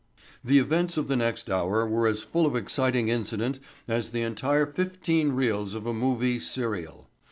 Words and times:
The 0.43 0.57
events 0.57 0.97
of 0.97 1.07
the 1.07 1.15
next 1.15 1.47
hour 1.47 1.85
were 1.87 2.07
as 2.07 2.23
full 2.23 2.47
of 2.47 2.55
exciting 2.55 3.07
incident 3.09 3.59
as 3.87 4.09
the 4.09 4.23
entire 4.23 4.65
fifteen 4.65 5.33
reels 5.33 5.75
of 5.75 5.85
a 5.85 5.93
movie 5.93 6.39
"serial." 6.39 7.07